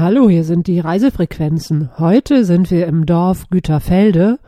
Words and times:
Hallo, 0.00 0.30
hier 0.30 0.44
sind 0.44 0.66
die 0.66 0.80
Reisefrequenzen. 0.80 1.90
Heute 1.98 2.46
sind 2.46 2.70
wir 2.70 2.86
im 2.86 3.04
Dorf 3.04 3.50
Güterfelde 3.50 4.38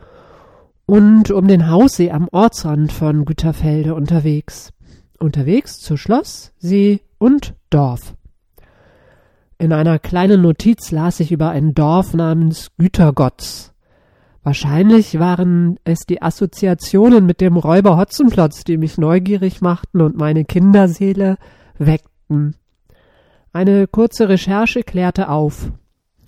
und 0.87 1.29
um 1.29 1.47
den 1.47 1.69
Haussee 1.69 2.09
am 2.09 2.27
Ortsrand 2.31 2.91
von 2.91 3.23
Güterfelde 3.23 3.93
unterwegs. 3.93 4.73
Unterwegs 5.19 5.77
zu 5.77 5.95
Schloss, 5.95 6.53
See 6.57 7.01
und 7.19 7.53
Dorf. 7.69 8.15
In 9.59 9.73
einer 9.73 9.99
kleinen 9.99 10.41
Notiz 10.41 10.89
las 10.89 11.19
ich 11.19 11.31
über 11.31 11.51
ein 11.51 11.75
Dorf 11.75 12.15
namens 12.15 12.71
Gütergotz. 12.79 13.73
Wahrscheinlich 14.41 15.19
waren 15.19 15.77
es 15.83 15.99
die 16.09 16.19
Assoziationen 16.19 17.27
mit 17.27 17.41
dem 17.41 17.57
Räuber 17.57 17.95
Hotzenplotz, 17.99 18.63
die 18.63 18.77
mich 18.77 18.97
neugierig 18.97 19.61
machten 19.61 20.01
und 20.01 20.17
meine 20.17 20.45
Kinderseele 20.45 21.37
weckten. 21.77 22.55
Eine 23.55 23.85
kurze 23.85 24.29
Recherche 24.29 24.81
klärte 24.81 25.29
auf. 25.29 25.71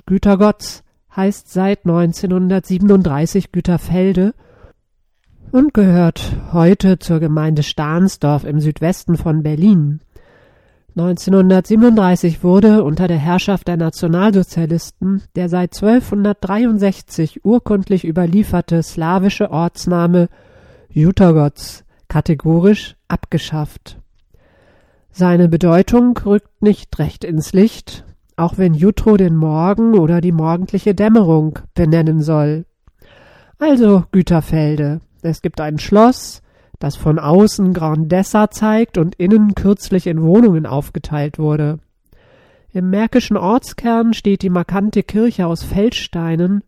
Gütergotz 0.06 0.84
heißt 1.16 1.52
seit 1.52 1.80
1937 1.86 3.52
Güterfelde 3.52 4.36
und 5.52 5.74
gehört 5.74 6.38
heute 6.54 7.00
zur 7.00 7.20
Gemeinde 7.20 7.64
Stahnsdorf 7.64 8.44
im 8.44 8.60
Südwesten 8.60 9.18
von 9.18 9.42
Berlin. 9.42 10.02
1937 10.96 12.44
wurde 12.44 12.84
unter 12.84 13.08
der 13.08 13.18
Herrschaft 13.18 13.68
der 13.68 13.78
Nationalsozialisten 13.78 15.24
der 15.36 15.50
seit 15.50 15.74
1263 15.74 17.44
urkundlich 17.44 18.06
überlieferte 18.06 18.84
slawische 18.84 19.50
Ortsname 19.50 20.30
Jutergotz 20.90 21.86
kategorisch 22.08 22.96
abgeschafft. 23.08 23.98
Seine 25.18 25.48
Bedeutung 25.48 26.18
rückt 26.26 26.62
nicht 26.62 27.00
recht 27.00 27.24
ins 27.24 27.54
Licht, 27.54 28.04
auch 28.36 28.58
wenn 28.58 28.74
Jutro 28.74 29.16
den 29.16 29.38
Morgen 29.38 29.98
oder 29.98 30.20
die 30.20 30.34
morgendliche 30.34 30.94
Dämmerung 30.94 31.58
benennen 31.74 32.22
soll. 32.22 32.66
Also 33.58 34.04
Güterfelde. 34.12 35.00
Es 35.22 35.42
gibt 35.42 35.62
ein 35.62 35.80
Schloss, 35.80 36.42
das 36.80 36.98
von 36.98 37.18
außen 37.18 37.74
Grandessa 37.74 38.52
zeigt 38.52 38.98
und 38.98 39.16
innen 39.16 39.56
kürzlich 39.56 40.06
in 40.08 40.22
Wohnungen 40.22 40.66
aufgeteilt 40.66 41.40
wurde. 41.40 41.80
Im 42.74 42.90
märkischen 42.90 43.38
Ortskern 43.38 44.14
steht 44.14 44.42
die 44.42 44.50
markante 44.50 45.02
Kirche 45.02 45.48
aus 45.48 45.64
Feldsteinen 45.64 46.62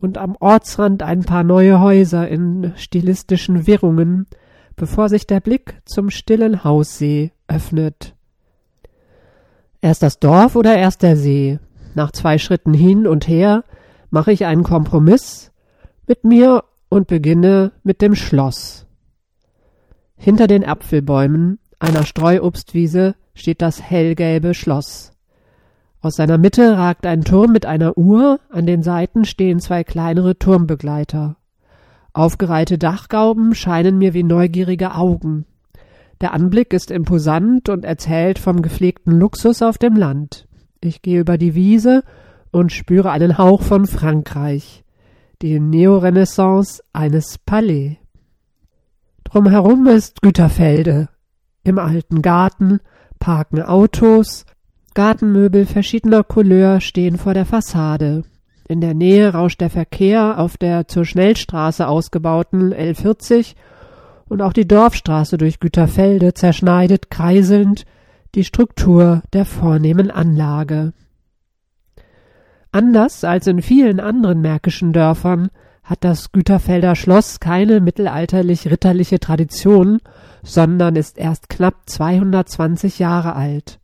und 0.00 0.18
am 0.18 0.34
Ortsrand 0.40 1.04
ein 1.04 1.20
paar 1.20 1.44
neue 1.44 1.78
Häuser 1.78 2.26
in 2.26 2.72
stilistischen 2.74 3.68
Wirrungen, 3.68 4.26
bevor 4.74 5.08
sich 5.08 5.28
der 5.28 5.38
Blick 5.38 5.80
zum 5.84 6.10
stillen 6.10 6.64
Haussee 6.64 7.30
öffnet. 7.48 8.14
Erst 9.80 10.02
das 10.02 10.18
Dorf 10.18 10.56
oder 10.56 10.76
erst 10.76 11.02
der 11.02 11.16
See? 11.16 11.58
Nach 11.94 12.10
zwei 12.10 12.38
Schritten 12.38 12.74
hin 12.74 13.06
und 13.06 13.28
her 13.28 13.64
mache 14.10 14.32
ich 14.32 14.46
einen 14.46 14.62
Kompromiss 14.62 15.52
mit 16.06 16.24
mir 16.24 16.64
und 16.88 17.06
beginne 17.06 17.72
mit 17.82 18.00
dem 18.02 18.14
Schloss. 18.14 18.86
Hinter 20.16 20.46
den 20.46 20.64
Apfelbäumen 20.64 21.58
einer 21.78 22.04
Streuobstwiese 22.04 23.14
steht 23.34 23.60
das 23.60 23.82
hellgelbe 23.82 24.54
Schloss. 24.54 25.12
Aus 26.00 26.16
seiner 26.16 26.38
Mitte 26.38 26.76
ragt 26.76 27.06
ein 27.06 27.24
Turm 27.24 27.52
mit 27.52 27.66
einer 27.66 27.96
Uhr, 27.96 28.40
an 28.50 28.66
den 28.66 28.82
Seiten 28.82 29.24
stehen 29.24 29.58
zwei 29.58 29.84
kleinere 29.84 30.38
Turmbegleiter. 30.38 31.36
Aufgereihte 32.12 32.78
Dachgauben 32.78 33.54
scheinen 33.54 33.98
mir 33.98 34.14
wie 34.14 34.22
neugierige 34.22 34.94
Augen. 34.94 35.46
Der 36.20 36.32
Anblick 36.32 36.72
ist 36.72 36.90
imposant 36.90 37.68
und 37.68 37.84
erzählt 37.84 38.38
vom 38.38 38.62
gepflegten 38.62 39.18
Luxus 39.18 39.62
auf 39.62 39.78
dem 39.78 39.96
Land. 39.96 40.46
Ich 40.80 41.02
gehe 41.02 41.20
über 41.20 41.38
die 41.38 41.54
Wiese 41.54 42.04
und 42.50 42.72
spüre 42.72 43.10
einen 43.10 43.38
Hauch 43.38 43.62
von 43.62 43.86
Frankreich, 43.86 44.84
die 45.42 45.58
Neorenaissance 45.58 46.82
eines 46.92 47.38
Palais. 47.38 47.98
Drumherum 49.24 49.86
ist 49.86 50.22
Güterfelde. 50.22 51.08
Im 51.64 51.78
alten 51.78 52.22
Garten 52.22 52.80
parken 53.18 53.62
Autos, 53.62 54.44
Gartenmöbel 54.94 55.66
verschiedener 55.66 56.22
Couleur 56.22 56.80
stehen 56.80 57.18
vor 57.18 57.34
der 57.34 57.46
Fassade. 57.46 58.22
In 58.68 58.80
der 58.80 58.94
Nähe 58.94 59.32
rauscht 59.32 59.60
der 59.60 59.70
Verkehr 59.70 60.38
auf 60.38 60.56
der 60.56 60.86
zur 60.86 61.04
Schnellstraße 61.04 61.88
ausgebauten 61.88 62.72
L40 62.72 63.56
und 64.28 64.42
auch 64.42 64.52
die 64.52 64.66
Dorfstraße 64.66 65.38
durch 65.38 65.60
Güterfelde 65.60 66.34
zerschneidet 66.34 67.10
kreiselnd 67.10 67.84
die 68.34 68.44
Struktur 68.44 69.22
der 69.32 69.44
vornehmen 69.44 70.10
Anlage. 70.10 70.92
Anders 72.72 73.22
als 73.22 73.46
in 73.46 73.62
vielen 73.62 74.00
anderen 74.00 74.40
märkischen 74.40 74.92
Dörfern 74.92 75.50
hat 75.84 76.02
das 76.02 76.32
Güterfelder 76.32 76.96
Schloss 76.96 77.38
keine 77.38 77.80
mittelalterlich-ritterliche 77.80 79.20
Tradition, 79.20 80.00
sondern 80.42 80.96
ist 80.96 81.18
erst 81.18 81.48
knapp 81.48 81.82
220 81.86 82.98
Jahre 82.98 83.36
alt. 83.36 83.78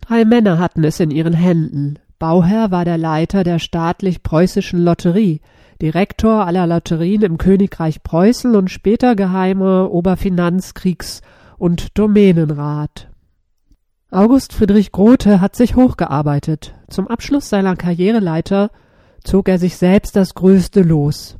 Drei 0.00 0.24
Männer 0.24 0.58
hatten 0.58 0.84
es 0.84 1.00
in 1.00 1.10
ihren 1.10 1.34
Händen, 1.34 1.98
Bauherr 2.18 2.72
war 2.72 2.84
der 2.84 2.98
Leiter 2.98 3.44
der 3.44 3.58
staatlich-preußischen 3.58 4.82
Lotterie, 4.82 5.40
Direktor 5.80 6.44
aller 6.44 6.66
Lotterien 6.66 7.22
im 7.22 7.38
Königreich 7.38 8.02
Preußen 8.02 8.56
und 8.56 8.68
später 8.68 9.14
geheimer 9.14 9.90
Oberfinanz-, 9.92 10.74
Kriegs- 10.74 11.22
und 11.56 11.96
Domänenrat. 11.96 13.08
August 14.10 14.52
Friedrich 14.54 14.90
Grote 14.90 15.40
hat 15.40 15.54
sich 15.54 15.76
hochgearbeitet. 15.76 16.74
Zum 16.88 17.06
Abschluss 17.06 17.48
seiner 17.48 17.76
Karriereleiter 17.76 18.70
zog 19.22 19.48
er 19.48 19.58
sich 19.58 19.76
selbst 19.76 20.16
das 20.16 20.34
größte 20.34 20.82
Los. 20.82 21.36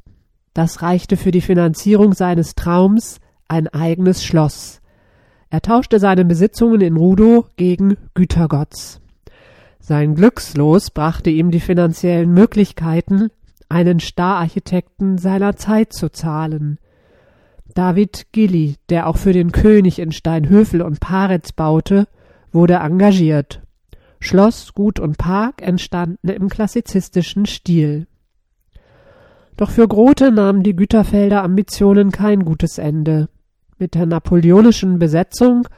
Das 0.54 0.82
reichte 0.82 1.16
für 1.16 1.30
die 1.30 1.40
Finanzierung 1.40 2.12
seines 2.12 2.54
Traums 2.54 3.20
ein 3.48 3.66
eigenes 3.68 4.22
Schloss. 4.22 4.80
Er 5.50 5.62
tauschte 5.62 5.98
seine 5.98 6.24
Besitzungen 6.24 6.80
in 6.80 6.96
Rudow 6.96 7.46
gegen 7.56 7.96
Gütergotz. 8.14 9.00
Sein 9.80 10.14
Glückslos 10.14 10.90
brachte 10.90 11.30
ihm 11.30 11.50
die 11.50 11.60
finanziellen 11.60 12.32
Möglichkeiten, 12.32 13.30
einen 13.68 14.00
Stararchitekten 14.00 15.18
seiner 15.18 15.56
Zeit 15.56 15.92
zu 15.92 16.10
zahlen. 16.10 16.78
David 17.74 18.26
Gilly, 18.32 18.76
der 18.88 19.06
auch 19.06 19.16
für 19.16 19.32
den 19.32 19.52
König 19.52 19.98
in 19.98 20.12
Steinhöfel 20.12 20.82
und 20.82 21.00
Paritz 21.00 21.52
baute, 21.52 22.08
wurde 22.50 22.74
engagiert. 22.74 23.62
Schloss, 24.20 24.72
Gut 24.74 24.98
und 24.98 25.18
Park 25.18 25.62
entstanden 25.62 26.28
im 26.28 26.48
klassizistischen 26.48 27.46
Stil. 27.46 28.06
Doch 29.56 29.70
für 29.70 29.86
Grote 29.86 30.32
nahmen 30.32 30.62
die 30.62 30.74
Güterfelder 30.74 31.42
Ambitionen 31.42 32.10
kein 32.10 32.44
gutes 32.44 32.78
Ende. 32.78 33.28
Mit 33.78 33.94
der 33.94 34.06
napoleonischen 34.06 34.98
Besetzung 34.98 35.68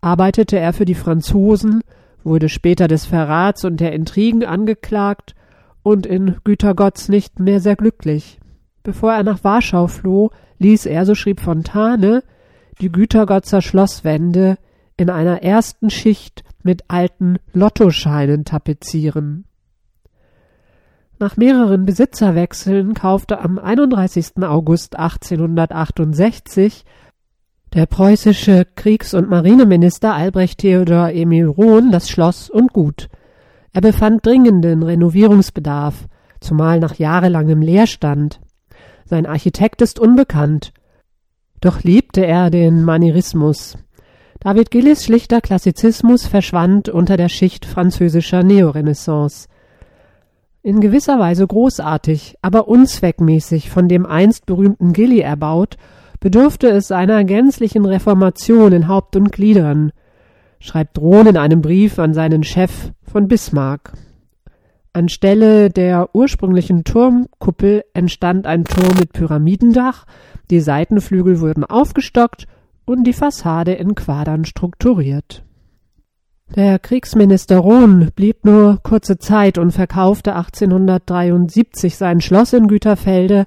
arbeitete 0.00 0.58
er 0.58 0.72
für 0.72 0.84
die 0.84 0.94
Franzosen 0.94 1.82
wurde 2.24 2.48
später 2.48 2.88
des 2.88 3.06
Verrats 3.06 3.64
und 3.64 3.80
der 3.80 3.92
Intrigen 3.92 4.44
angeklagt 4.44 5.34
und 5.82 6.06
in 6.06 6.36
Gütergotz 6.44 7.08
nicht 7.08 7.38
mehr 7.38 7.60
sehr 7.60 7.76
glücklich. 7.76 8.38
Bevor 8.82 9.12
er 9.12 9.22
nach 9.22 9.44
Warschau 9.44 9.86
floh, 9.86 10.30
ließ 10.58 10.86
er, 10.86 11.06
so 11.06 11.14
schrieb 11.14 11.40
Fontane, 11.40 12.22
die 12.80 12.90
Gütergotzer 12.90 13.62
Schlosswände 13.62 14.56
in 14.96 15.10
einer 15.10 15.42
ersten 15.42 15.90
Schicht 15.90 16.44
mit 16.62 16.84
alten 16.88 17.38
Lottoscheinen 17.52 18.44
tapezieren. 18.44 19.44
Nach 21.18 21.36
mehreren 21.36 21.84
Besitzerwechseln 21.84 22.94
kaufte 22.94 23.40
am 23.40 23.58
31. 23.58 24.42
August 24.42 24.96
1868 24.98 26.84
der 27.74 27.86
preußische 27.86 28.66
Kriegs- 28.74 29.14
und 29.14 29.28
Marineminister 29.28 30.14
Albrecht 30.14 30.60
Theodor 30.60 31.10
Emil 31.10 31.46
Rohn 31.46 31.92
das 31.92 32.08
Schloss 32.08 32.50
und 32.50 32.72
Gut. 32.72 33.08
Er 33.72 33.80
befand 33.80 34.26
dringenden 34.26 34.82
Renovierungsbedarf, 34.82 36.06
zumal 36.40 36.80
nach 36.80 36.96
jahrelangem 36.96 37.62
Leerstand. 37.62 38.40
Sein 39.04 39.26
Architekt 39.26 39.82
ist 39.82 39.98
unbekannt. 39.98 40.72
Doch 41.60 41.82
liebte 41.82 42.26
er 42.26 42.50
den 42.50 42.84
Manierismus. 42.84 43.76
David 44.40 44.70
Gillis 44.70 45.04
schlichter 45.04 45.40
Klassizismus 45.40 46.26
verschwand 46.26 46.88
unter 46.88 47.16
der 47.16 47.28
Schicht 47.28 47.66
französischer 47.66 48.42
Neorenaissance. 48.42 49.48
In 50.62 50.80
gewisser 50.80 51.18
Weise 51.18 51.46
großartig, 51.46 52.36
aber 52.42 52.66
unzweckmäßig 52.66 53.70
von 53.70 53.88
dem 53.88 54.06
einst 54.06 54.46
berühmten 54.46 54.92
Gilly 54.92 55.20
erbaut 55.20 55.76
bedurfte 56.20 56.68
es 56.68 56.92
einer 56.92 57.24
gänzlichen 57.24 57.86
Reformation 57.86 58.72
in 58.72 58.88
Haupt 58.88 59.16
und 59.16 59.32
Gliedern, 59.32 59.92
schreibt 60.60 60.98
Rohn 60.98 61.26
in 61.26 61.36
einem 61.36 61.62
Brief 61.62 61.98
an 61.98 62.14
seinen 62.14 62.44
Chef 62.44 62.92
von 63.02 63.26
Bismarck. 63.26 63.92
Anstelle 64.92 65.70
der 65.70 66.14
ursprünglichen 66.14 66.84
Turmkuppel 66.84 67.84
entstand 67.94 68.46
ein 68.46 68.64
Turm 68.64 68.98
mit 68.98 69.12
Pyramidendach, 69.12 70.04
die 70.50 70.60
Seitenflügel 70.60 71.40
wurden 71.40 71.64
aufgestockt 71.64 72.46
und 72.84 73.04
die 73.04 73.12
Fassade 73.12 73.72
in 73.72 73.94
Quadern 73.94 74.44
strukturiert. 74.44 75.44
Der 76.56 76.80
Kriegsminister 76.80 77.58
Rohn 77.58 78.10
blieb 78.16 78.44
nur 78.44 78.80
kurze 78.82 79.18
Zeit 79.18 79.56
und 79.56 79.70
verkaufte 79.70 80.34
1873 80.34 81.96
sein 81.96 82.20
Schloss 82.20 82.52
in 82.52 82.66
Güterfelde 82.66 83.46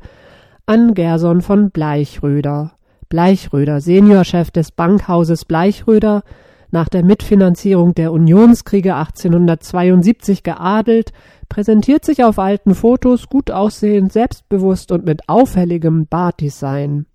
an 0.65 0.94
Gerson 0.94 1.42
von 1.42 1.69
Bleichröder. 1.71 2.77
Bleichröder, 3.10 3.81
Seniorchef 3.81 4.51
des 4.51 4.71
Bankhauses 4.71 5.44
Bleichröder, 5.44 6.24
nach 6.73 6.89
der 6.89 7.03
Mitfinanzierung 7.03 7.93
der 7.93 8.11
Unionskriege 8.11 8.95
1872 8.95 10.43
geadelt, 10.43 11.13
präsentiert 11.47 12.03
sich 12.03 12.23
auf 12.23 12.39
alten 12.39 12.73
Fotos 12.73 13.29
gut 13.29 13.51
aussehend, 13.51 14.11
selbstbewusst 14.11 14.91
und 14.91 15.05
mit 15.05 15.29
auffälligem 15.29 16.07
Bartdesign. 16.07 17.05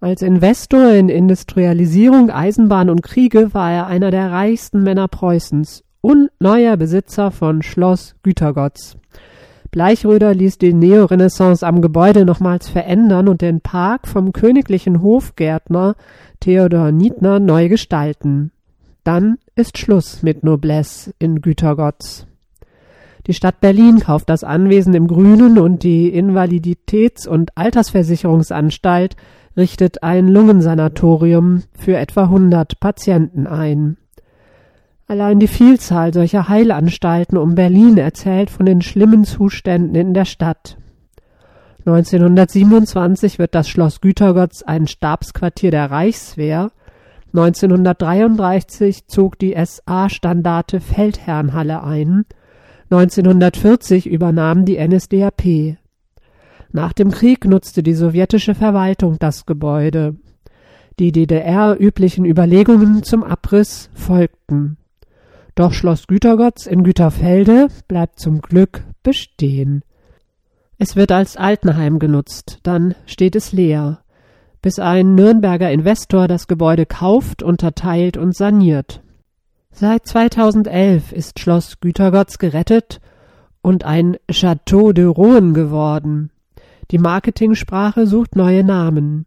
Als 0.00 0.22
Investor 0.22 0.90
in 0.90 1.10
Industrialisierung, 1.10 2.30
Eisenbahn 2.30 2.88
und 2.88 3.02
Kriege 3.02 3.54
war 3.54 3.70
er 3.70 3.86
einer 3.86 4.10
der 4.10 4.32
reichsten 4.32 4.82
Männer 4.82 5.06
Preußens 5.06 5.84
und 6.00 6.30
neuer 6.40 6.76
Besitzer 6.76 7.30
von 7.30 7.62
Schloss 7.62 8.16
Gütergotz. 8.22 8.96
Bleichröder 9.70 10.34
ließ 10.34 10.58
die 10.58 10.74
Neorenaissance 10.74 11.66
am 11.66 11.80
Gebäude 11.80 12.24
nochmals 12.24 12.68
verändern 12.68 13.28
und 13.28 13.40
den 13.42 13.60
Park 13.60 14.06
vom 14.06 14.32
königlichen 14.32 15.02
Hofgärtner 15.02 15.94
Theodor 16.40 16.92
Niedner 16.92 17.38
neu 17.38 17.68
gestalten. 17.68 18.51
Dann 19.04 19.38
ist 19.56 19.78
Schluss 19.78 20.22
mit 20.22 20.44
Noblesse 20.44 21.12
in 21.18 21.40
Gütergotz. 21.40 22.26
Die 23.26 23.34
Stadt 23.34 23.60
Berlin 23.60 24.00
kauft 24.00 24.28
das 24.28 24.42
Anwesen 24.42 24.94
im 24.94 25.06
Grünen 25.06 25.58
und 25.58 25.82
die 25.82 26.08
Invaliditäts- 26.08 27.26
und 27.26 27.56
Altersversicherungsanstalt 27.56 29.16
richtet 29.56 30.02
ein 30.02 30.28
Lungensanatorium 30.28 31.62
für 31.72 31.96
etwa 31.96 32.24
100 32.24 32.80
Patienten 32.80 33.46
ein. 33.46 33.96
Allein 35.06 35.38
die 35.40 35.48
Vielzahl 35.48 36.14
solcher 36.14 36.48
Heilanstalten 36.48 37.36
um 37.36 37.54
Berlin 37.54 37.98
erzählt 37.98 38.50
von 38.50 38.66
den 38.66 38.82
schlimmen 38.82 39.24
Zuständen 39.24 39.94
in 39.94 40.14
der 40.14 40.24
Stadt. 40.24 40.78
1927 41.84 43.38
wird 43.38 43.54
das 43.54 43.68
Schloss 43.68 44.00
Gütergotz 44.00 44.62
ein 44.62 44.86
Stabsquartier 44.86 45.72
der 45.72 45.90
Reichswehr 45.90 46.70
1933 47.34 49.06
zog 49.06 49.38
die 49.38 49.54
SA-Standarte 49.56 50.80
Feldherrnhalle 50.80 51.82
ein, 51.82 52.26
1940 52.90 54.06
übernahm 54.06 54.66
die 54.66 54.76
NSDAP. 54.76 55.78
Nach 56.72 56.92
dem 56.92 57.10
Krieg 57.10 57.46
nutzte 57.46 57.82
die 57.82 57.94
sowjetische 57.94 58.54
Verwaltung 58.54 59.18
das 59.18 59.46
Gebäude. 59.46 60.16
Die 60.98 61.10
DDR-üblichen 61.10 62.26
Überlegungen 62.26 63.02
zum 63.02 63.24
Abriss 63.24 63.88
folgten. 63.94 64.76
Doch 65.54 65.72
Schloss 65.72 66.06
Gütergotz 66.06 66.66
in 66.66 66.82
Güterfelde 66.82 67.68
bleibt 67.88 68.20
zum 68.20 68.42
Glück 68.42 68.84
bestehen. 69.02 69.82
Es 70.76 70.96
wird 70.96 71.12
als 71.12 71.38
Altenheim 71.38 71.98
genutzt, 71.98 72.58
dann 72.62 72.94
steht 73.06 73.36
es 73.36 73.52
leer 73.52 74.01
bis 74.62 74.78
ein 74.78 75.14
Nürnberger 75.14 75.70
Investor 75.70 76.28
das 76.28 76.46
Gebäude 76.46 76.86
kauft, 76.86 77.42
unterteilt 77.42 78.16
und 78.16 78.34
saniert. 78.34 79.02
Seit 79.72 80.06
2011 80.06 81.12
ist 81.12 81.40
Schloss 81.40 81.80
Gütergotz 81.80 82.38
gerettet 82.38 83.00
und 83.60 83.84
ein 83.84 84.16
Château 84.30 84.92
de 84.92 85.04
Rouen 85.04 85.52
geworden. 85.52 86.30
Die 86.90 86.98
Marketingsprache 86.98 88.06
sucht 88.06 88.36
neue 88.36 88.62
Namen. 88.64 89.26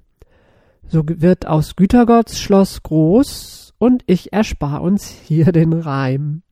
So 0.87 1.03
wird 1.05 1.47
aus 1.47 1.75
Gütergotz 1.75 2.37
Schloss 2.37 2.83
groß 2.83 3.73
und 3.77 4.03
ich 4.05 4.31
erspar 4.31 4.81
uns 4.81 5.07
hier 5.09 5.51
den 5.51 5.73
Reim. 5.73 6.43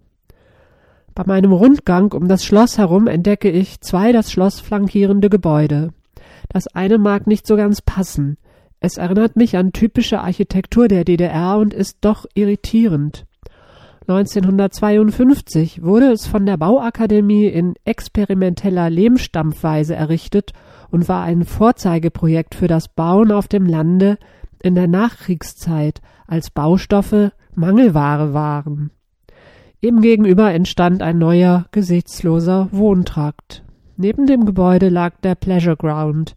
Bei 1.16 1.24
meinem 1.26 1.52
Rundgang 1.54 2.12
um 2.12 2.28
das 2.28 2.44
Schloss 2.44 2.80
herum 2.80 3.08
entdecke 3.08 3.50
ich 3.50 3.80
zwei 3.82 4.12
das 4.12 4.32
Schloss 4.32 4.60
flankierende 4.60 5.30
Gebäude. 5.30 5.92
Das 6.50 6.68
eine 6.68 6.98
mag 6.98 7.28
nicht 7.28 7.46
so 7.46 7.56
ganz 7.56 7.82
passen. 7.82 8.38
Es 8.86 8.98
erinnert 8.98 9.38
mich 9.38 9.56
an 9.56 9.72
typische 9.72 10.20
Architektur 10.20 10.90
der 10.90 11.06
DDR 11.06 11.58
und 11.58 11.74
ist 11.74 12.00
doch 12.02 12.26
irritierend. 12.34 13.26
1952 14.10 15.82
wurde 15.82 16.12
es 16.12 16.28
von 16.28 16.46
der 16.46 16.58
Bauakademie 16.58 17.46
in 17.46 17.76
experimenteller 17.86 18.90
Lehmstampfweise 18.90 19.96
errichtet 19.96 20.52
und 20.92 21.08
war 21.08 21.24
ein 21.24 21.46
Vorzeigeprojekt 21.46 22.56
für 22.56 22.68
das 22.68 22.90
Bauen 22.90 23.32
auf 23.32 23.48
dem 23.48 23.66
Lande 23.66 24.18
in 24.62 24.76
der 24.76 24.90
Nachkriegszeit, 24.90 26.02
als 26.28 26.50
Baustoffe 26.50 27.32
Mangelware 27.56 28.34
waren. 28.34 28.92
Ihm 29.80 30.02
gegenüber 30.02 30.52
entstand 30.52 31.02
ein 31.02 31.18
neuer, 31.18 31.68
gesichtsloser 31.72 32.68
Wohntrakt. 32.74 33.64
Neben 33.96 34.26
dem 34.26 34.44
Gebäude 34.44 34.90
lag 34.90 35.14
der 35.22 35.36
Pleasure 35.36 35.78
Ground, 35.78 36.36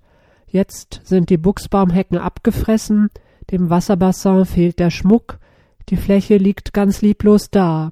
Jetzt 0.56 1.02
sind 1.04 1.28
die 1.28 1.36
Buchsbaumhecken 1.36 2.16
abgefressen, 2.16 3.10
dem 3.50 3.68
Wasserbassin 3.68 4.46
fehlt 4.46 4.78
der 4.78 4.88
Schmuck, 4.88 5.38
die 5.90 5.98
Fläche 5.98 6.38
liegt 6.38 6.72
ganz 6.72 7.02
lieblos 7.02 7.50
da. 7.50 7.90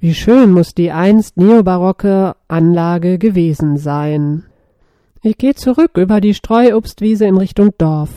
Wie 0.00 0.14
schön 0.14 0.50
muss 0.50 0.74
die 0.74 0.90
einst 0.90 1.36
neobarocke 1.36 2.34
Anlage 2.48 3.18
gewesen 3.18 3.76
sein. 3.76 4.46
Ich 5.22 5.38
gehe 5.38 5.54
zurück 5.54 5.92
über 5.96 6.20
die 6.20 6.34
Streuobstwiese 6.34 7.24
in 7.24 7.36
Richtung 7.36 7.70
Dorf. 7.78 8.10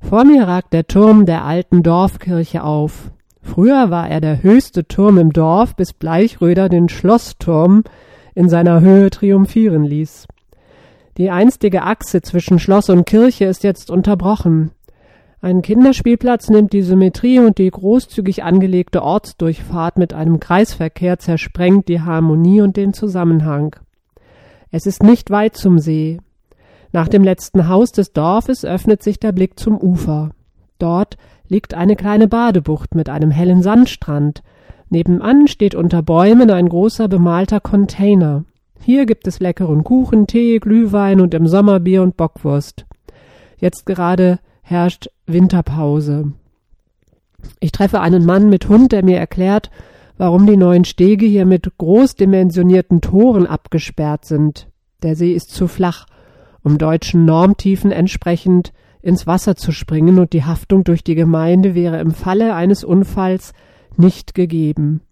Vor 0.00 0.24
mir 0.24 0.48
ragt 0.48 0.72
der 0.72 0.88
Turm 0.88 1.24
der 1.24 1.44
alten 1.44 1.84
Dorfkirche 1.84 2.64
auf. 2.64 3.12
Früher 3.42 3.90
war 3.90 4.08
er 4.08 4.20
der 4.20 4.42
höchste 4.42 4.88
Turm 4.88 5.18
im 5.18 5.32
Dorf, 5.32 5.76
bis 5.76 5.92
Bleichröder 5.92 6.68
den 6.68 6.88
Schlossturm 6.88 7.84
in 8.34 8.48
seiner 8.48 8.80
Höhe 8.80 9.08
triumphieren 9.10 9.84
ließ. 9.84 10.26
Die 11.18 11.30
einstige 11.30 11.82
Achse 11.82 12.22
zwischen 12.22 12.58
Schloss 12.58 12.88
und 12.88 13.04
Kirche 13.04 13.44
ist 13.44 13.64
jetzt 13.64 13.90
unterbrochen. 13.90 14.70
Ein 15.42 15.60
Kinderspielplatz 15.60 16.48
nimmt 16.48 16.72
die 16.72 16.82
Symmetrie 16.82 17.40
und 17.40 17.58
die 17.58 17.70
großzügig 17.70 18.44
angelegte 18.44 19.02
Ortsdurchfahrt 19.02 19.98
mit 19.98 20.14
einem 20.14 20.40
Kreisverkehr 20.40 21.18
zersprengt 21.18 21.88
die 21.88 22.00
Harmonie 22.00 22.60
und 22.60 22.76
den 22.76 22.94
Zusammenhang. 22.94 23.76
Es 24.70 24.86
ist 24.86 25.02
nicht 25.02 25.30
weit 25.30 25.56
zum 25.56 25.80
See. 25.80 26.18
Nach 26.92 27.08
dem 27.08 27.24
letzten 27.24 27.68
Haus 27.68 27.92
des 27.92 28.12
Dorfes 28.12 28.64
öffnet 28.64 29.02
sich 29.02 29.18
der 29.18 29.32
Blick 29.32 29.58
zum 29.58 29.76
Ufer. 29.78 30.30
Dort 30.78 31.16
liegt 31.48 31.74
eine 31.74 31.96
kleine 31.96 32.28
Badebucht 32.28 32.94
mit 32.94 33.08
einem 33.08 33.30
hellen 33.30 33.62
Sandstrand. 33.62 34.42
Nebenan 34.88 35.48
steht 35.48 35.74
unter 35.74 36.02
Bäumen 36.02 36.50
ein 36.50 36.68
großer 36.68 37.08
bemalter 37.08 37.60
Container. 37.60 38.44
Hier 38.84 39.06
gibt 39.06 39.28
es 39.28 39.38
leckeren 39.38 39.84
Kuchen, 39.84 40.26
Tee, 40.26 40.58
Glühwein 40.58 41.20
und 41.20 41.34
im 41.34 41.46
Sommer 41.46 41.78
Bier 41.78 42.02
und 42.02 42.16
Bockwurst. 42.16 42.84
Jetzt 43.56 43.86
gerade 43.86 44.40
herrscht 44.62 45.08
Winterpause. 45.26 46.32
Ich 47.60 47.70
treffe 47.70 48.00
einen 48.00 48.26
Mann 48.26 48.50
mit 48.50 48.68
Hund, 48.68 48.90
der 48.90 49.04
mir 49.04 49.18
erklärt, 49.18 49.70
warum 50.18 50.46
die 50.46 50.56
neuen 50.56 50.84
Stege 50.84 51.26
hier 51.26 51.46
mit 51.46 51.78
großdimensionierten 51.78 53.00
Toren 53.00 53.46
abgesperrt 53.46 54.24
sind. 54.24 54.68
Der 55.04 55.14
See 55.14 55.32
ist 55.32 55.50
zu 55.52 55.68
flach, 55.68 56.06
um 56.64 56.76
deutschen 56.76 57.24
Normtiefen 57.24 57.92
entsprechend 57.92 58.72
ins 59.00 59.28
Wasser 59.28 59.54
zu 59.54 59.70
springen, 59.70 60.18
und 60.18 60.32
die 60.32 60.44
Haftung 60.44 60.82
durch 60.82 61.04
die 61.04 61.14
Gemeinde 61.14 61.76
wäre 61.76 62.00
im 62.00 62.10
Falle 62.10 62.54
eines 62.54 62.82
Unfalls 62.82 63.52
nicht 63.96 64.34
gegeben. 64.34 65.02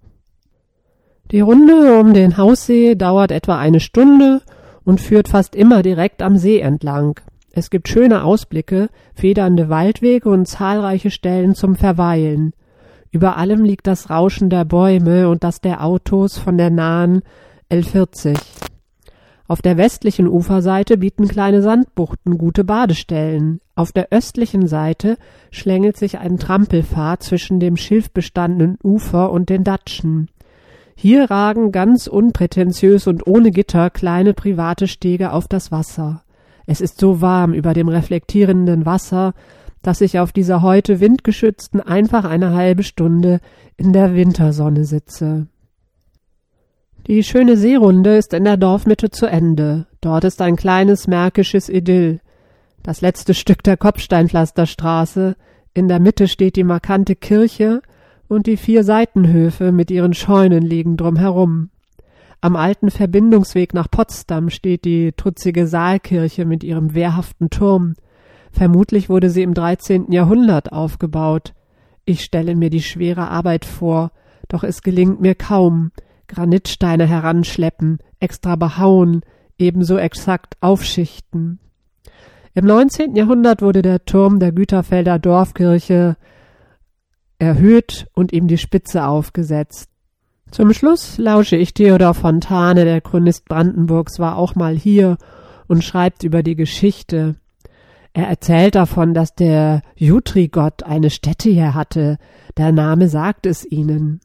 Die 1.31 1.41
Runde 1.41 2.01
um 2.01 2.13
den 2.13 2.37
Haussee 2.39 2.97
dauert 2.97 3.31
etwa 3.31 3.57
eine 3.57 3.79
Stunde 3.79 4.43
und 4.85 5.01
führt 5.01 5.29
fast 5.29 5.55
immer 5.55 5.83
direkt 5.83 6.23
am 6.23 6.37
See 6.37 6.59
entlang. 6.59 7.21
Es 7.53 7.71
gibt 7.71 7.89
schöne 7.89 8.25
Ausblicke, 8.25 8.89
federnde 9.15 9.69
Waldwege 9.69 10.29
und 10.29 10.47
zahlreiche 10.47 11.13
Stellen 11.13 11.55
zum 11.55 11.77
Verweilen. 11.77 12.53
Über 13.13 13.37
allem 13.37 13.63
liegt 13.65 13.87
das 13.87 14.11
Rauschen 14.11 14.51
der 14.51 14.65
Bäume 14.65 15.29
und 15.29 15.45
das 15.45 15.61
der 15.61 15.85
Autos 15.85 16.37
von 16.37 16.59
der 16.59 16.71
nahen 16.71 17.23
L40. 17.71 18.37
Auf 19.47 19.63
der 19.63 19.77
westlichen 19.77 20.27
Uferseite 20.27 20.97
bieten 20.97 21.29
kleine 21.29 21.63
Sandbuchten 21.63 22.39
gute 22.39 22.65
Badestellen. 22.65 23.61
Auf 23.77 23.93
der 23.93 24.09
östlichen 24.11 24.67
Seite 24.67 25.17
schlängelt 25.53 25.97
sich 25.97 26.19
ein 26.19 26.39
Trampelpfad 26.39 27.23
zwischen 27.23 27.61
dem 27.61 27.77
schilfbestandenen 27.77 28.79
Ufer 28.83 29.31
und 29.31 29.49
den 29.49 29.63
Datschen. 29.63 30.29
Hier 31.03 31.31
ragen 31.31 31.73
ganz 31.73 32.09
unprätentiös 32.09 33.07
und 33.07 33.27
ohne 33.27 33.53
Gitter 33.53 33.89
kleine 33.89 34.35
private 34.35 34.87
Stege 34.87 35.33
auf 35.33 35.49
das 35.49 35.73
Wasser. 35.73 36.25
Es 36.67 36.83
ist 36.83 37.01
so 37.01 37.23
warm 37.23 37.55
über 37.55 37.73
dem 37.73 37.89
reflektierenden 37.89 38.85
Wasser, 38.85 39.33
dass 39.81 40.03
ich 40.03 40.19
auf 40.19 40.31
dieser 40.33 40.61
heute 40.61 41.01
windgeschützten 41.01 41.81
einfach 41.81 42.27
eine 42.27 42.53
halbe 42.53 42.83
Stunde 42.83 43.41
in 43.79 43.95
der 43.95 44.15
Wintersonne 44.15 44.85
sitze. 44.85 45.47
Die 47.07 47.25
schöne 47.25 47.57
Seerunde 47.57 48.19
ist 48.19 48.35
in 48.35 48.45
der 48.45 48.59
Dorfmitte 48.59 49.09
zu 49.09 49.25
Ende. 49.25 49.87
Dort 50.03 50.25
ist 50.25 50.43
ein 50.43 50.57
kleines 50.57 51.07
märkisches 51.07 51.71
Idyll. 51.71 52.21
Das 52.83 53.01
letzte 53.01 53.33
Stück 53.33 53.63
der 53.63 53.79
Kopfsteinpflasterstraße. 53.79 55.37
In 55.73 55.89
der 55.89 55.99
Mitte 55.99 56.29
steht 56.29 56.57
die 56.57 56.65
markante 56.65 57.17
Kirche 57.17 57.81
und 58.31 58.47
die 58.47 58.57
vier 58.57 58.85
Seitenhöfe 58.85 59.73
mit 59.73 59.91
ihren 59.91 60.15
Scheunen 60.15 60.63
liegen 60.63 60.97
drumherum. 60.97 61.71
Am 62.41 62.55
alten 62.55 62.91
Verbindungsweg 62.91 63.75
nach 63.75 63.91
Potsdam 63.91 64.51
steht 64.51 64.85
die 64.85 65.13
trutzige 65.17 65.67
Saalkirche 65.67 66.45
mit 66.45 66.63
ihrem 66.63 66.95
wehrhaften 66.95 67.51
Turm. 67.51 67.95
Vermutlich 68.53 69.09
wurde 69.09 69.31
sie 69.31 69.43
im 69.43 69.53
13. 69.53 70.13
Jahrhundert 70.13 70.73
aufgebaut. 70.73 71.55
Ich 72.05 72.23
stelle 72.23 72.55
mir 72.55 72.71
die 72.71 72.83
schwere 72.83 73.29
Arbeit 73.29 73.65
vor, 73.65 74.13
doch 74.49 74.63
es 74.63 74.83
gelingt 74.83 75.21
mir 75.21 75.35
kaum. 75.35 75.91
Granitsteine 76.29 77.07
heranschleppen, 77.07 77.99
extra 78.21 78.55
behauen, 78.55 79.23
ebenso 79.59 79.99
exakt 79.99 80.57
aufschichten. 80.61 81.59
Im 82.55 82.65
19. 82.65 83.17
Jahrhundert 83.17 83.61
wurde 83.61 83.83
der 83.83 84.05
Turm 84.05 84.39
der 84.39 84.53
Güterfelder 84.53 85.19
Dorfkirche 85.19 86.17
erhöht 87.41 88.07
und 88.15 88.33
ihm 88.33 88.47
die 88.47 88.59
Spitze 88.59 89.07
aufgesetzt. 89.07 89.89
Zum 90.51 90.73
Schluss 90.73 91.19
lausche 91.19 91.57
ich 91.57 91.75
Theodor 91.75 92.15
Fontane, 92.15 92.85
der 92.85 93.01
Chronist 93.01 93.47
Brandenburgs 93.47 94.19
war 94.19 94.37
auch 94.37 94.55
mal 94.55 94.77
hier 94.77 95.17
und 95.69 95.85
schreibt 95.85 96.25
über 96.25 96.43
die 96.43 96.57
Geschichte. 96.57 97.37
Er 98.13 98.27
erzählt 98.29 98.75
davon, 98.75 99.15
dass 99.15 99.35
der 99.35 99.83
Jutri-Gott 99.95 100.83
eine 100.83 101.11
Stätte 101.11 101.51
hier 101.51 101.75
hatte. 101.75 102.19
Der 102.57 102.73
Name 102.73 103.09
sagt 103.09 103.47
es 103.47 103.65
ihnen. 103.65 104.21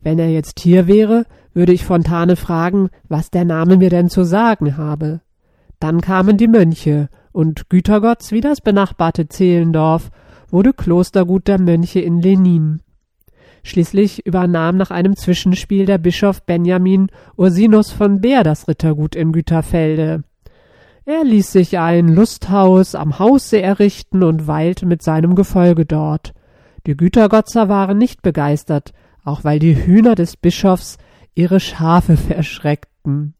Wenn 0.00 0.18
er 0.18 0.30
jetzt 0.30 0.58
hier 0.58 0.88
wäre, 0.88 1.24
würde 1.52 1.72
ich 1.72 1.84
Fontane 1.84 2.34
fragen, 2.34 2.90
was 3.08 3.30
der 3.30 3.44
Name 3.44 3.76
mir 3.76 3.90
denn 3.90 4.08
zu 4.10 4.24
sagen 4.24 4.76
habe. 4.76 5.20
Dann 5.78 6.00
kamen 6.00 6.36
die 6.36 6.48
Mönche, 6.48 7.08
und 7.30 7.68
Gütergotts 7.68 8.30
wie 8.30 8.40
das 8.40 8.60
benachbarte 8.60 9.28
Zehlendorf 9.28 10.10
wurde 10.54 10.72
Klostergut 10.72 11.48
der 11.48 11.60
Mönche 11.60 11.98
in 11.98 12.22
Lenin. 12.22 12.80
Schließlich 13.64 14.24
übernahm 14.24 14.76
nach 14.76 14.92
einem 14.92 15.16
Zwischenspiel 15.16 15.84
der 15.84 15.98
Bischof 15.98 16.44
Benjamin 16.44 17.08
Ursinus 17.36 17.90
von 17.90 18.20
Beer 18.20 18.44
das 18.44 18.68
Rittergut 18.68 19.16
in 19.16 19.32
Güterfelde. 19.32 20.22
Er 21.06 21.24
ließ 21.24 21.50
sich 21.50 21.76
ein 21.80 22.06
Lusthaus 22.06 22.94
am 22.94 23.18
Haussee 23.18 23.62
errichten 23.62 24.22
und 24.22 24.46
weilte 24.46 24.86
mit 24.86 25.02
seinem 25.02 25.34
Gefolge 25.34 25.86
dort. 25.86 26.34
Die 26.86 26.96
Gütergotzer 26.96 27.68
waren 27.68 27.98
nicht 27.98 28.22
begeistert, 28.22 28.92
auch 29.24 29.42
weil 29.42 29.58
die 29.58 29.74
Hühner 29.74 30.14
des 30.14 30.36
Bischofs 30.36 30.98
ihre 31.34 31.58
Schafe 31.58 32.16
verschreckten. 32.16 33.34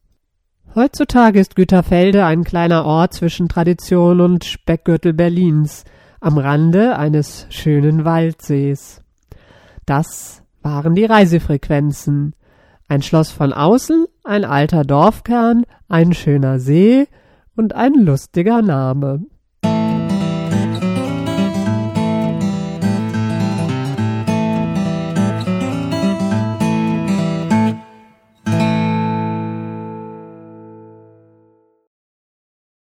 Heutzutage 0.75 1.39
ist 1.39 1.55
Güterfelde 1.55 2.25
ein 2.25 2.43
kleiner 2.43 2.83
Ort 2.83 3.13
zwischen 3.13 3.47
Tradition 3.47 4.19
und 4.19 4.43
Speckgürtel 4.43 5.13
Berlins, 5.13 5.85
am 6.25 6.39
Rande 6.39 6.97
eines 6.97 7.45
schönen 7.51 8.03
Waldsees. 8.03 9.03
Das 9.85 10.41
waren 10.63 10.95
die 10.95 11.05
Reisefrequenzen. 11.05 12.33
Ein 12.87 13.03
Schloss 13.03 13.29
von 13.29 13.53
außen, 13.53 14.07
ein 14.23 14.43
alter 14.43 14.81
Dorfkern, 14.81 15.65
ein 15.87 16.13
schöner 16.15 16.59
See 16.59 17.07
und 17.55 17.75
ein 17.75 17.93
lustiger 17.93 18.63
Name. 18.63 19.19